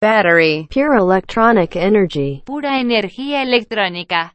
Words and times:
battery, 0.00 0.66
pure 0.70 0.94
electronic 0.94 1.76
energy, 1.76 2.42
pura 2.46 2.80
energía 2.80 3.42
electrónica. 3.42 4.32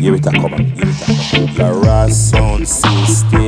Here 0.00 0.14
it 0.14 0.26
a 0.26 0.30
come 0.30 0.54
on, 0.54 0.64
here 0.64 0.88
it 0.88 1.02
a 1.02 1.04
come 1.04 1.42
on. 1.42 1.54
Garage 1.56 2.12
sound 2.12 2.66
system. 2.66 3.47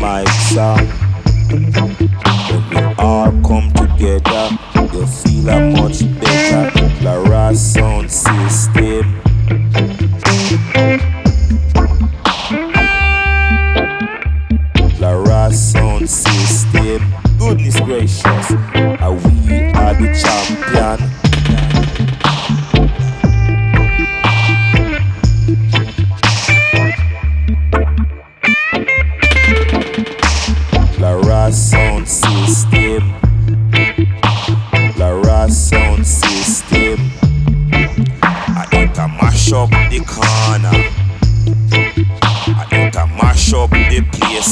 Mic 0.00 0.28
sound. 0.28 0.88
When 1.50 1.66
we 2.70 2.94
all 2.98 3.30
come 3.42 3.70
together, 3.72 4.48
you'll 4.92 5.06
feel 5.06 5.48
a 5.48 5.70
much 5.76 6.00
better. 6.20 6.70
Garage 7.02 7.56
sound 7.56 8.10
system. 8.10 8.89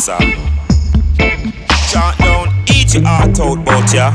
Uh. 0.09 0.19
Chant 1.91 2.19
down, 2.19 2.49
eat 2.69 2.95
your 2.95 3.05
heart 3.05 3.39
out, 3.41 3.65
but 3.65 3.93
ya. 3.93 4.13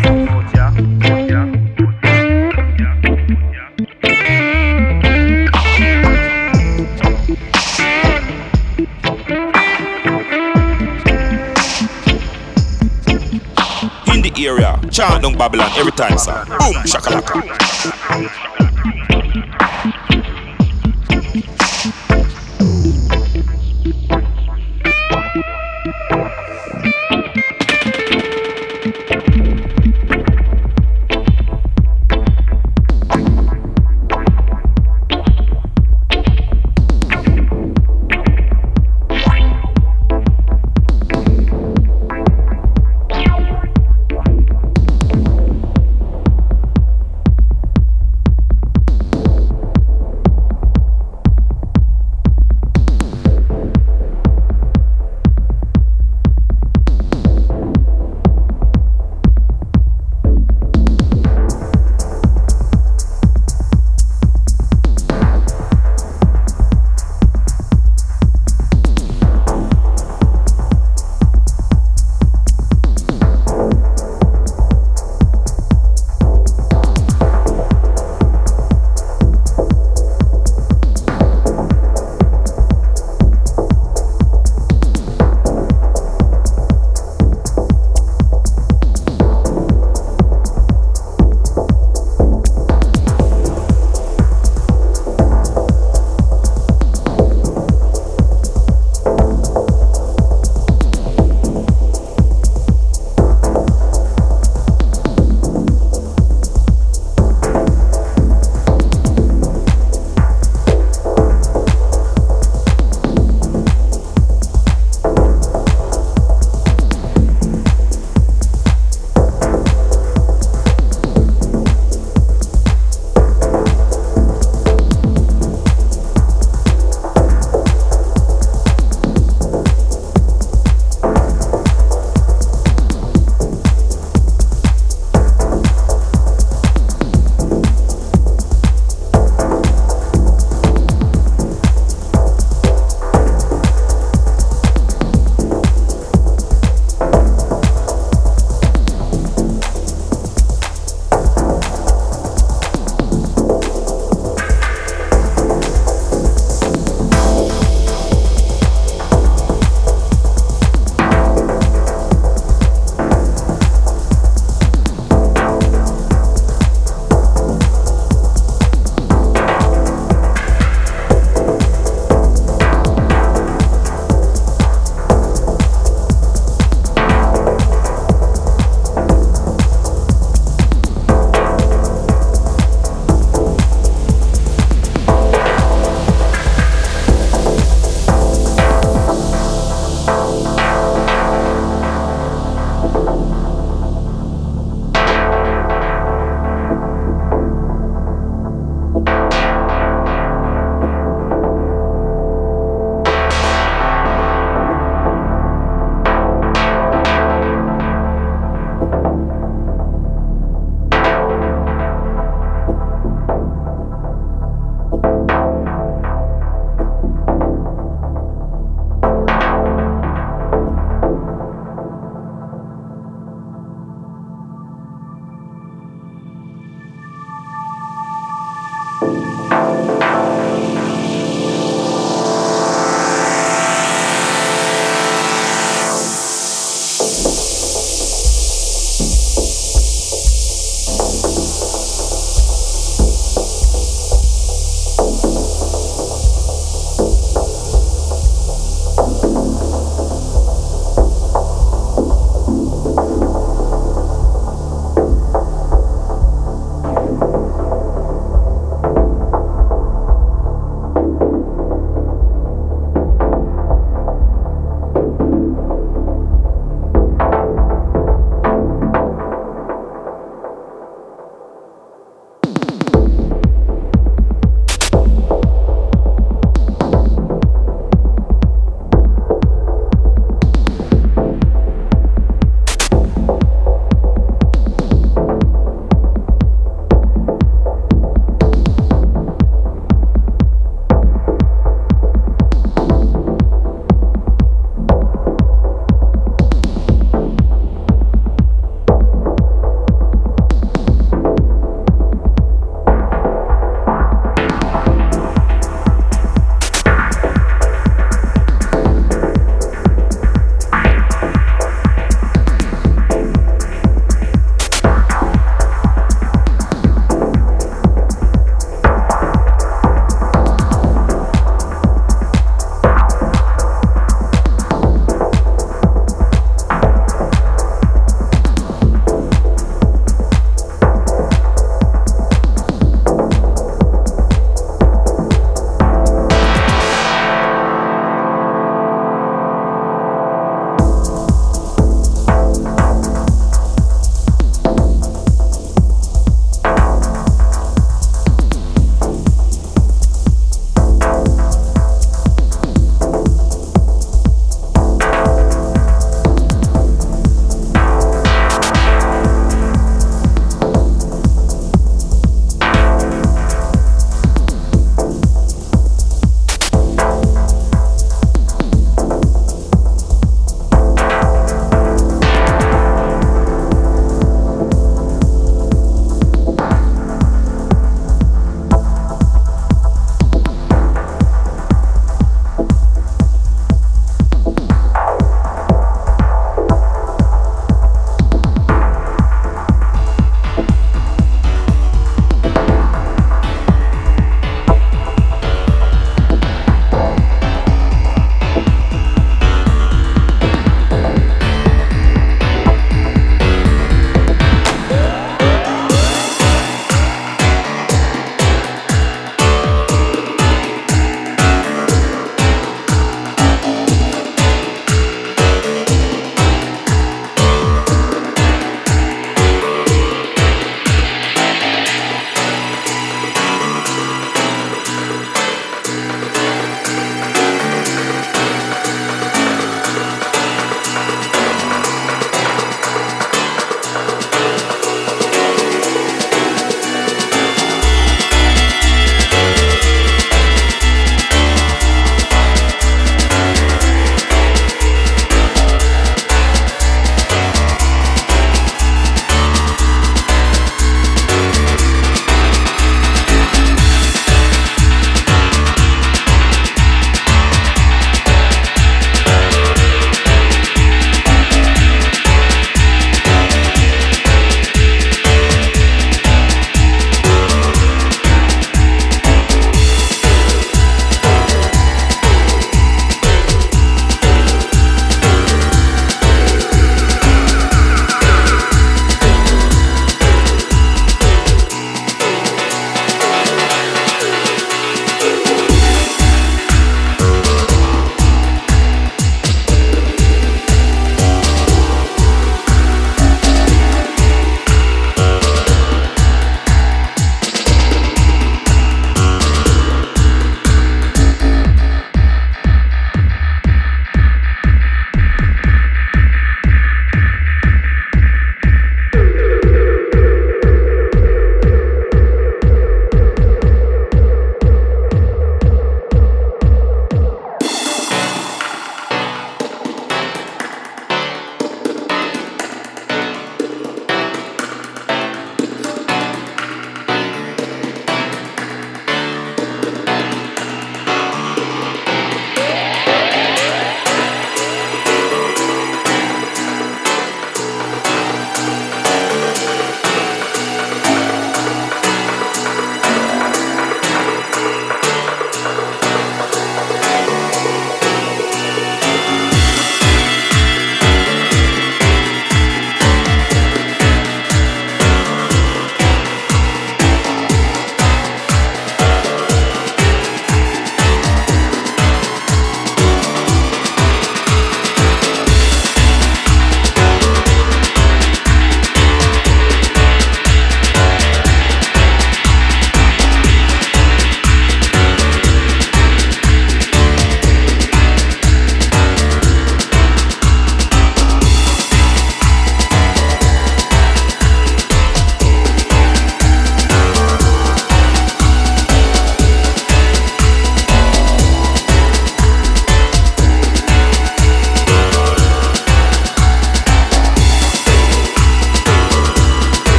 In 14.14 14.22
the 14.22 14.32
area, 14.38 14.80
chant 14.92 15.24
down 15.24 15.38
Babylon 15.38 15.72
every 15.78 15.92
time, 15.92 16.18
sir. 16.18 16.44
Boom, 16.46 16.84
shakalaka. 16.86 18.53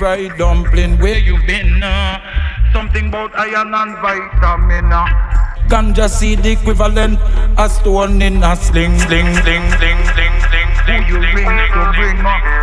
Fried 0.00 0.32
dumpling 0.38 0.96
Where 0.98 1.18
you 1.18 1.36
been? 1.46 1.82
Uh, 1.82 2.16
something 2.72 3.08
about 3.08 3.36
iron 3.36 3.74
and 3.74 3.92
vitamin. 4.00 4.88
Uh. 4.90 5.04
ganja 5.68 6.08
seed 6.08 6.46
equivalent, 6.46 7.18
a 7.58 7.68
stone 7.68 8.22
in 8.22 8.42
a 8.42 8.56
sling, 8.56 8.98
sling, 9.04 9.28
sling, 9.42 9.66
sling, 9.76 10.00
sling, 10.12 10.36
sling, 10.48 10.70
Who 10.88 10.94
you 11.12 11.20
ring 11.20 11.52
to 11.76 11.82
bring 11.98 12.24
up? 12.24 12.42
Bin, 12.42 12.59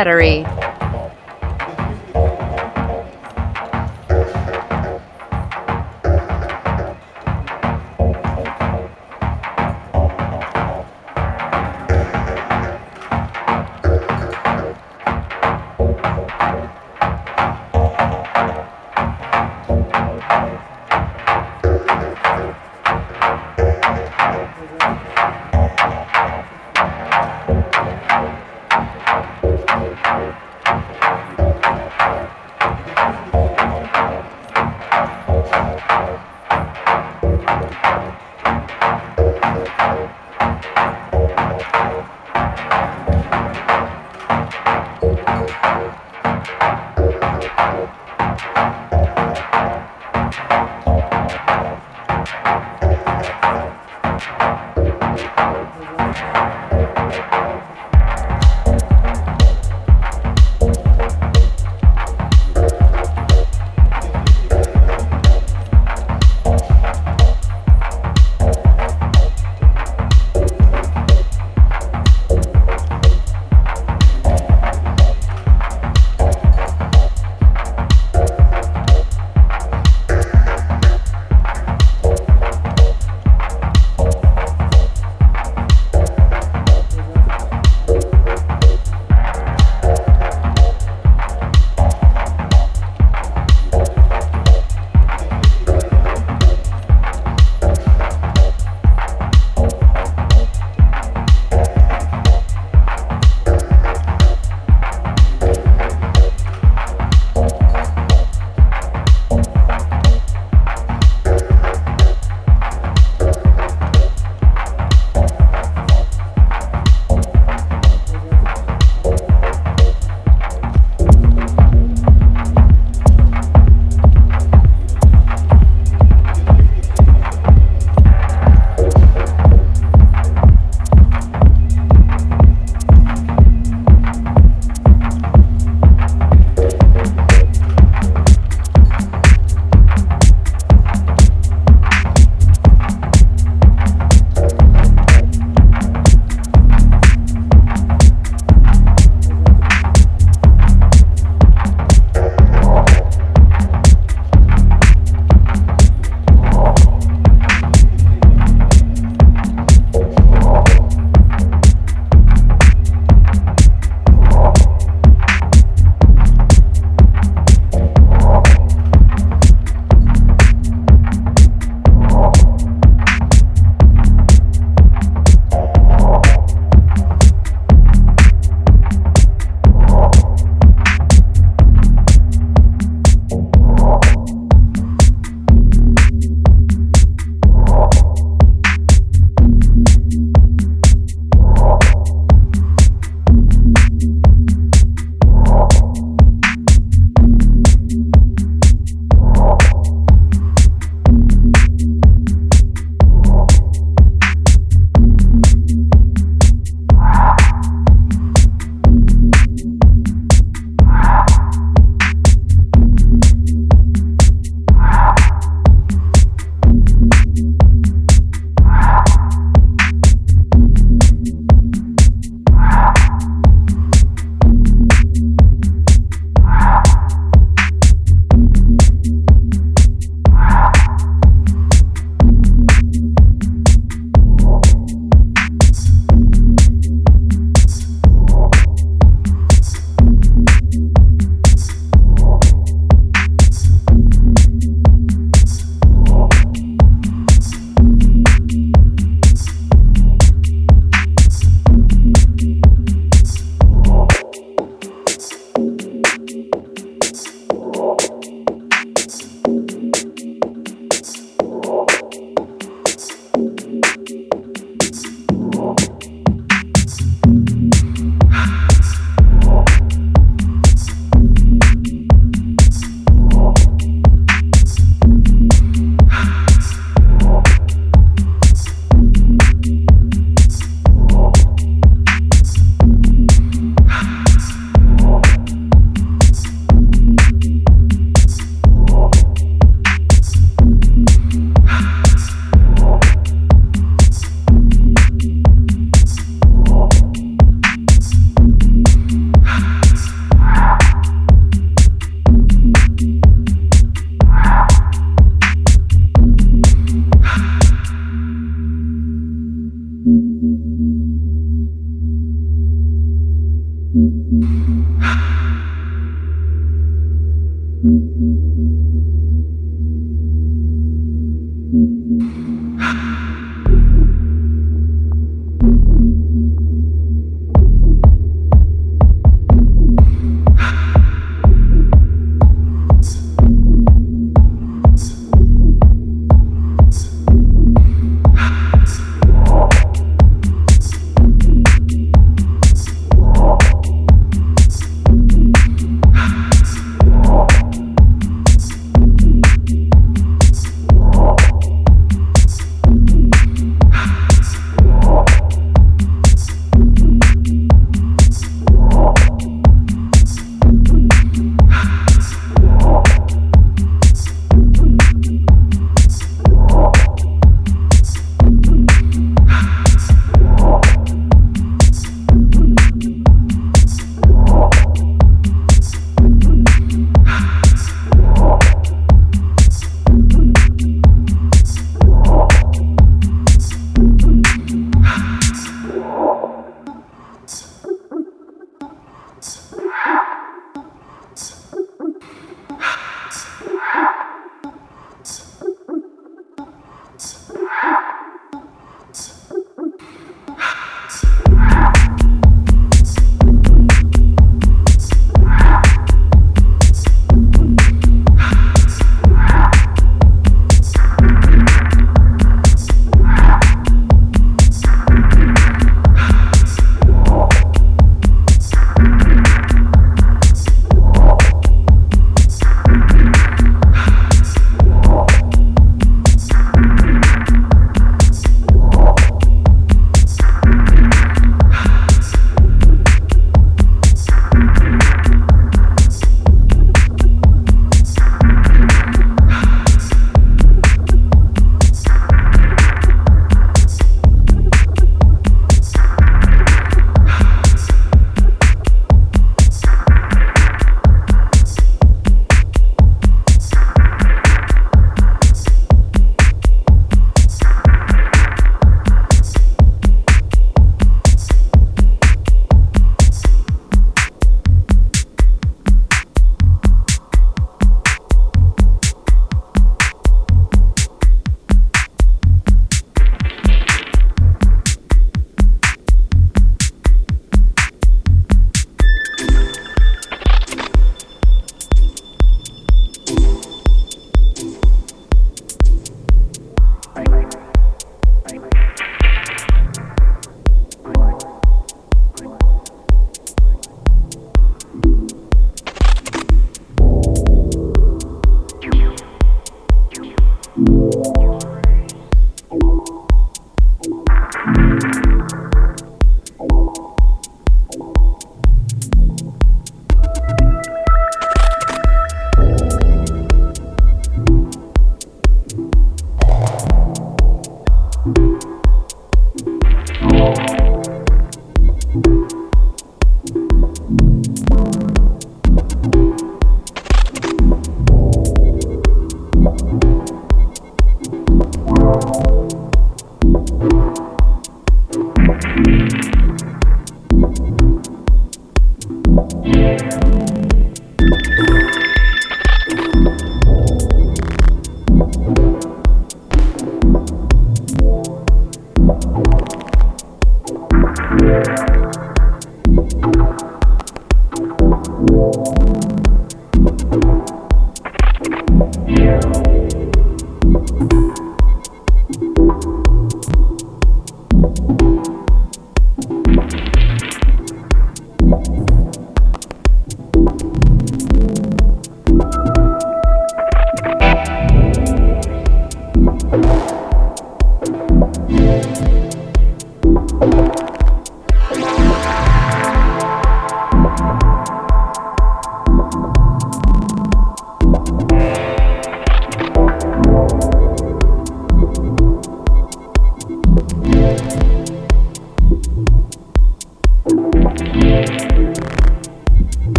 battery. 0.00 0.49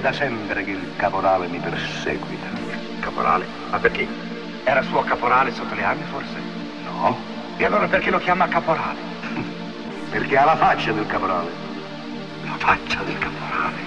Da 0.00 0.12
sempre 0.12 0.64
che 0.64 0.70
il 0.70 0.92
caporale 0.96 1.46
mi 1.46 1.58
perseguita. 1.58 2.46
Caporale? 3.00 3.44
Ma 3.70 3.78
perché? 3.78 4.06
Era 4.64 4.82
suo 4.82 5.02
caporale 5.02 5.52
sotto 5.52 5.74
le 5.74 5.84
armi, 5.84 6.02
forse? 6.10 6.36
No, 6.84 7.16
E 7.56 7.64
allora 7.64 7.86
perché 7.86 8.10
lo 8.10 8.18
chiama 8.18 8.48
caporale? 8.48 8.98
perché 10.10 10.36
ha 10.36 10.44
la 10.44 10.56
faccia 10.56 10.92
del 10.92 11.06
caporale. 11.06 11.50
La 12.44 12.56
faccia 12.56 13.02
del 13.02 13.18
caporale. 13.18 13.78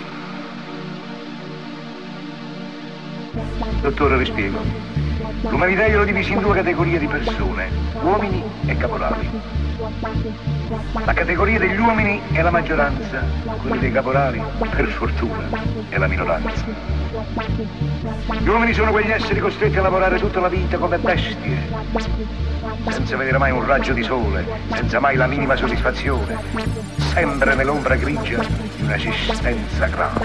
Dottore, 3.82 4.18
vi 4.18 4.26
spiego. 4.26 4.62
L'umanità 5.42 5.86
io 5.88 5.98
l'ho 5.98 6.06
divisa 6.06 6.34
in 6.34 6.42
due 6.42 6.54
categorie 6.54 7.00
di 7.00 7.08
persone, 7.08 7.70
uomini 8.02 8.44
e 8.66 8.78
caporali. 8.78 9.53
La 10.94 11.14
categoria 11.14 11.58
degli 11.58 11.80
uomini 11.80 12.22
è 12.32 12.42
la 12.44 12.52
maggioranza, 12.52 13.24
quelli 13.62 13.80
dei 13.80 13.92
caporali, 13.92 14.42
per 14.60 14.88
fortuna, 14.90 15.50
è 15.90 15.98
la 15.98 16.08
minoranza. 16.08 16.66
Gli 18.40 18.48
uomini 18.48 18.74
sono 18.74 18.92
quegli 18.92 19.10
esseri 19.10 19.40
costretti 19.40 19.78
a 19.78 19.82
lavorare 19.82 20.20
tutta 20.20 20.40
la 20.40 20.50
vita 20.50 20.78
come 20.78 21.00
bestie, 21.00 21.58
senza 22.90 23.18
vedere 23.18 23.40
mai 23.40 23.52
un 23.52 23.66
raggio 23.66 23.94
di 23.94 24.04
sole, 24.04 24.46
senza 24.72 25.00
mai 25.00 25.16
la 25.16 25.26
minima 25.26 25.56
soddisfazione, 25.56 26.38
sempre 26.98 27.56
nell'ombra 27.56 27.96
grigia 27.96 28.40
di 28.42 28.84
un'esistenza 28.84 29.88
grave. 29.88 30.22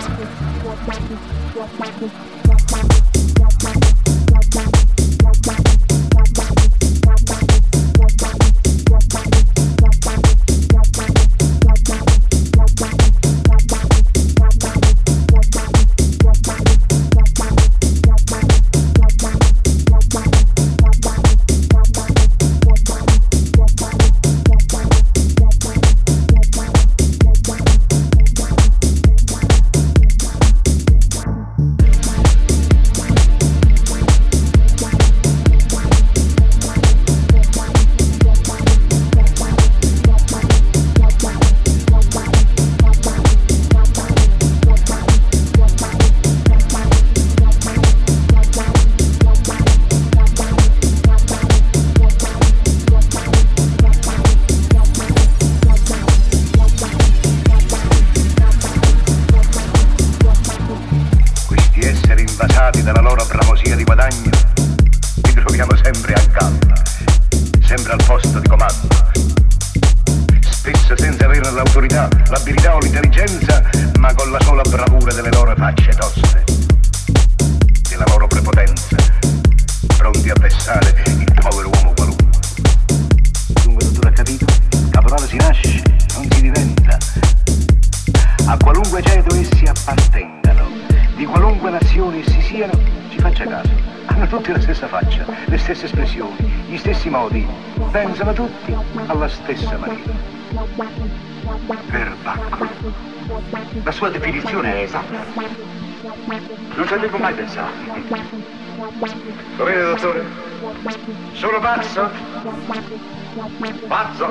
Pazzo? 111.99 113.89
Pazzo? 113.89 114.27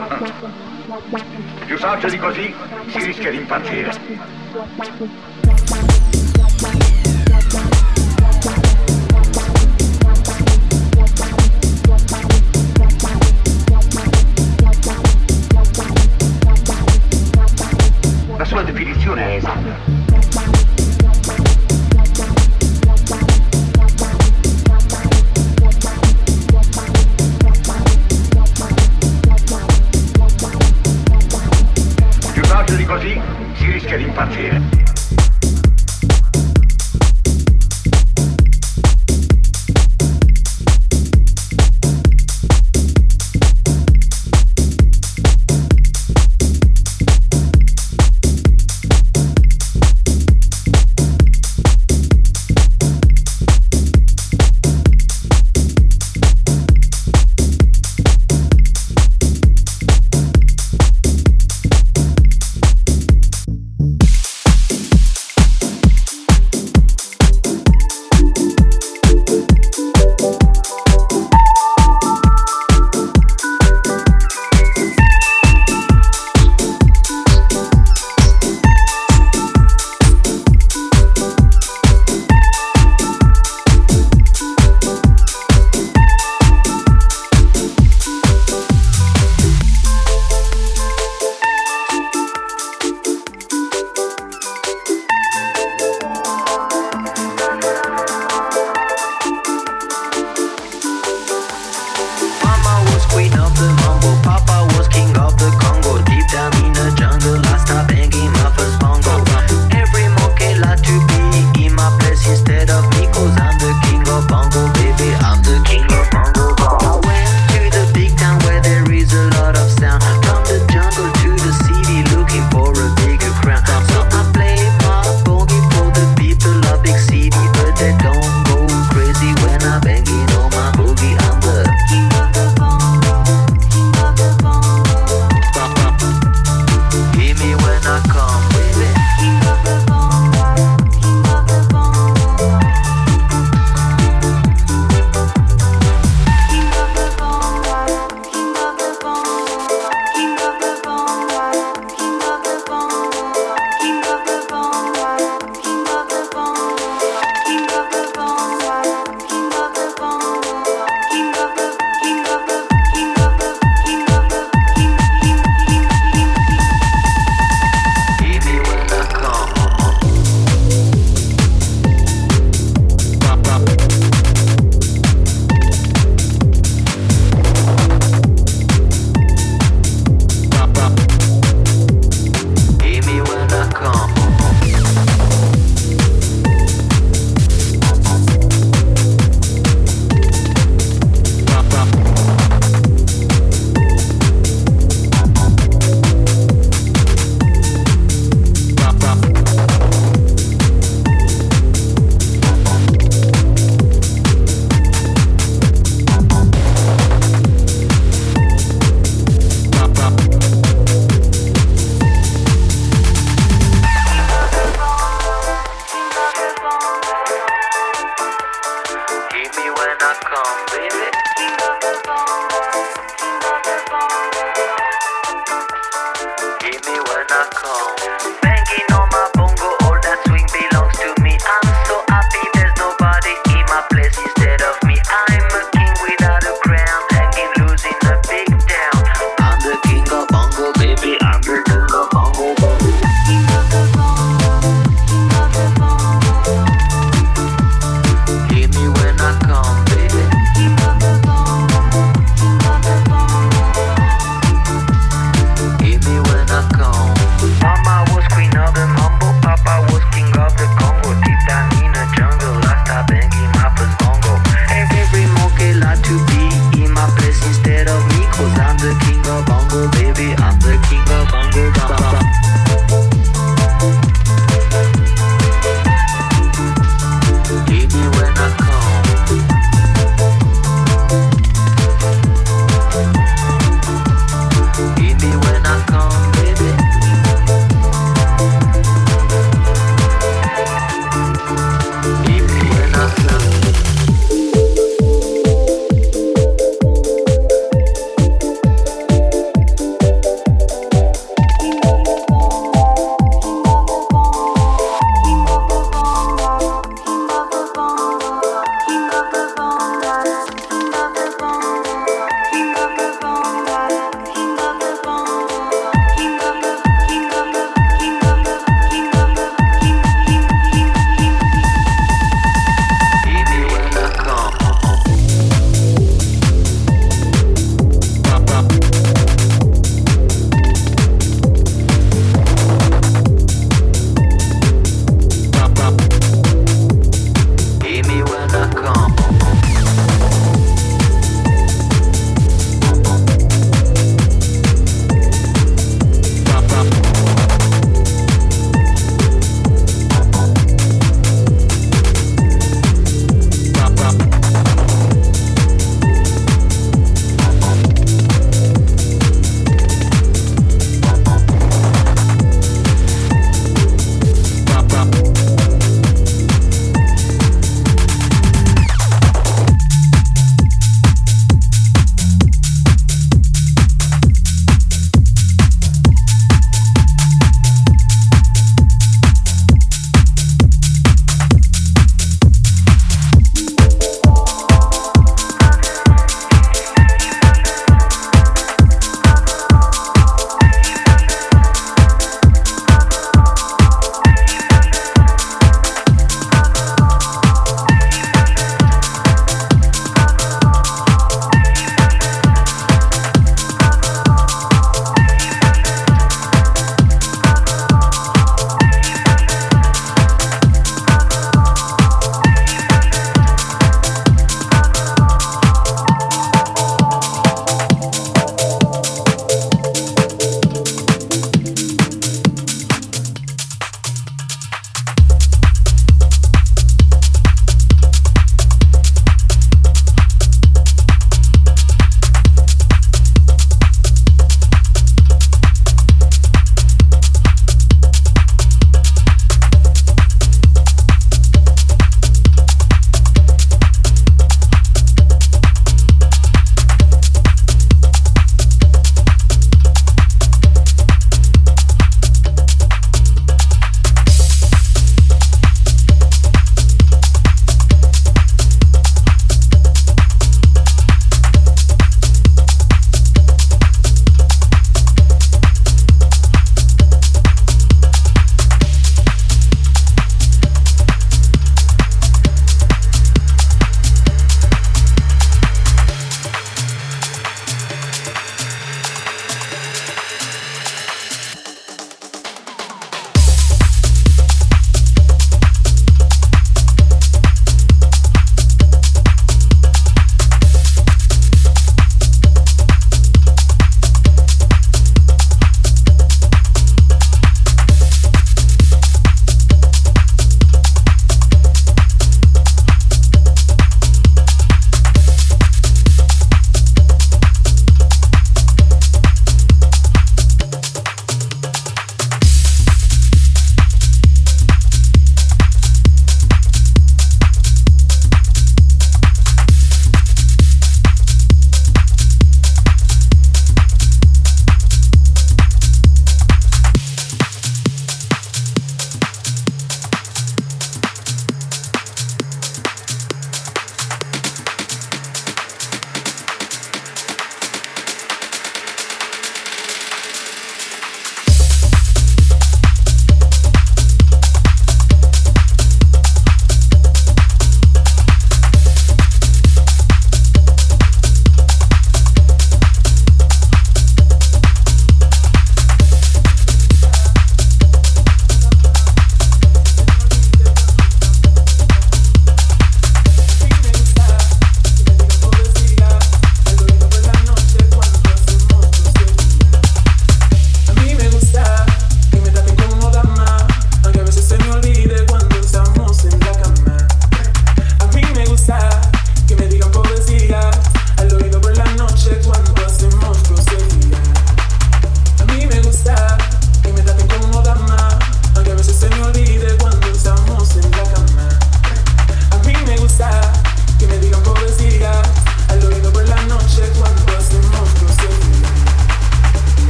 Più 1.66 1.78
saggio 1.78 2.10
di 2.10 2.18
così 2.18 2.54
si 2.88 3.00
rischia 3.06 3.32
di 3.32 3.38
impazzire. 3.38 4.37